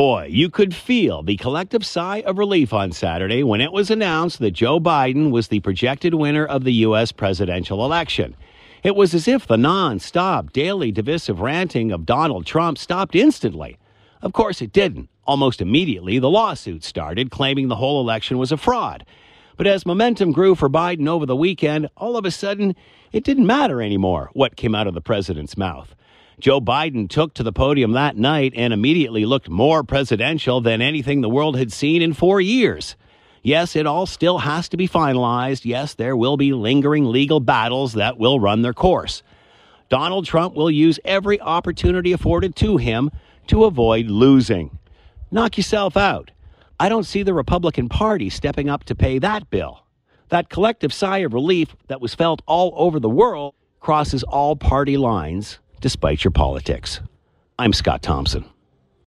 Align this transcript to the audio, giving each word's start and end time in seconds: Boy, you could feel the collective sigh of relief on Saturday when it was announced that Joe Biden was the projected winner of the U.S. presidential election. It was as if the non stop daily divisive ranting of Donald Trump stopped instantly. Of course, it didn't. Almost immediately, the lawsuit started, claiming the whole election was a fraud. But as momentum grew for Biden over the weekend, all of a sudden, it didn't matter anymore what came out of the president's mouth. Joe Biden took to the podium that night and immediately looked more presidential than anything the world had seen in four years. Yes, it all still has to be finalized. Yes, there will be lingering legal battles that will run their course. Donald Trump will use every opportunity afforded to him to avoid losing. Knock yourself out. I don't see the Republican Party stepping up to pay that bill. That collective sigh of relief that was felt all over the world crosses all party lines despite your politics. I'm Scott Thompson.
Boy, 0.00 0.28
you 0.30 0.48
could 0.48 0.74
feel 0.74 1.22
the 1.22 1.36
collective 1.36 1.84
sigh 1.84 2.22
of 2.22 2.38
relief 2.38 2.72
on 2.72 2.90
Saturday 2.90 3.42
when 3.42 3.60
it 3.60 3.70
was 3.70 3.90
announced 3.90 4.38
that 4.38 4.52
Joe 4.52 4.80
Biden 4.80 5.30
was 5.30 5.48
the 5.48 5.60
projected 5.60 6.14
winner 6.14 6.46
of 6.46 6.64
the 6.64 6.72
U.S. 6.88 7.12
presidential 7.12 7.84
election. 7.84 8.34
It 8.82 8.96
was 8.96 9.12
as 9.12 9.28
if 9.28 9.46
the 9.46 9.58
non 9.58 9.98
stop 9.98 10.54
daily 10.54 10.90
divisive 10.90 11.40
ranting 11.40 11.92
of 11.92 12.06
Donald 12.06 12.46
Trump 12.46 12.78
stopped 12.78 13.14
instantly. 13.14 13.76
Of 14.22 14.32
course, 14.32 14.62
it 14.62 14.72
didn't. 14.72 15.10
Almost 15.26 15.60
immediately, 15.60 16.18
the 16.18 16.30
lawsuit 16.30 16.82
started, 16.82 17.30
claiming 17.30 17.68
the 17.68 17.76
whole 17.76 18.00
election 18.00 18.38
was 18.38 18.52
a 18.52 18.56
fraud. 18.56 19.04
But 19.60 19.66
as 19.66 19.84
momentum 19.84 20.32
grew 20.32 20.54
for 20.54 20.70
Biden 20.70 21.06
over 21.06 21.26
the 21.26 21.36
weekend, 21.36 21.90
all 21.94 22.16
of 22.16 22.24
a 22.24 22.30
sudden, 22.30 22.74
it 23.12 23.24
didn't 23.24 23.46
matter 23.46 23.82
anymore 23.82 24.30
what 24.32 24.56
came 24.56 24.74
out 24.74 24.86
of 24.86 24.94
the 24.94 25.02
president's 25.02 25.54
mouth. 25.54 25.94
Joe 26.38 26.62
Biden 26.62 27.10
took 27.10 27.34
to 27.34 27.42
the 27.42 27.52
podium 27.52 27.92
that 27.92 28.16
night 28.16 28.54
and 28.56 28.72
immediately 28.72 29.26
looked 29.26 29.50
more 29.50 29.84
presidential 29.84 30.62
than 30.62 30.80
anything 30.80 31.20
the 31.20 31.28
world 31.28 31.58
had 31.58 31.72
seen 31.72 32.00
in 32.00 32.14
four 32.14 32.40
years. 32.40 32.96
Yes, 33.42 33.76
it 33.76 33.86
all 33.86 34.06
still 34.06 34.38
has 34.38 34.66
to 34.70 34.78
be 34.78 34.88
finalized. 34.88 35.66
Yes, 35.66 35.92
there 35.92 36.16
will 36.16 36.38
be 36.38 36.54
lingering 36.54 37.04
legal 37.04 37.38
battles 37.38 37.92
that 37.92 38.16
will 38.16 38.40
run 38.40 38.62
their 38.62 38.72
course. 38.72 39.22
Donald 39.90 40.24
Trump 40.24 40.54
will 40.54 40.70
use 40.70 40.98
every 41.04 41.38
opportunity 41.38 42.12
afforded 42.12 42.56
to 42.56 42.78
him 42.78 43.10
to 43.48 43.64
avoid 43.64 44.06
losing. 44.06 44.78
Knock 45.30 45.58
yourself 45.58 45.98
out. 45.98 46.30
I 46.80 46.88
don't 46.88 47.04
see 47.04 47.22
the 47.22 47.34
Republican 47.34 47.90
Party 47.90 48.30
stepping 48.30 48.70
up 48.70 48.84
to 48.84 48.94
pay 48.94 49.18
that 49.18 49.50
bill. 49.50 49.84
That 50.30 50.48
collective 50.48 50.94
sigh 50.94 51.18
of 51.18 51.34
relief 51.34 51.76
that 51.88 52.00
was 52.00 52.14
felt 52.14 52.40
all 52.46 52.72
over 52.74 52.98
the 52.98 53.10
world 53.10 53.54
crosses 53.80 54.22
all 54.22 54.56
party 54.56 54.96
lines 54.96 55.58
despite 55.82 56.24
your 56.24 56.30
politics. 56.30 57.02
I'm 57.58 57.74
Scott 57.74 58.00
Thompson. 58.00 58.46